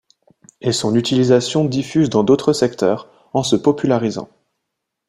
[0.61, 4.29] Et son utilisation diffuse dans d'autres secteurs en se popularisant.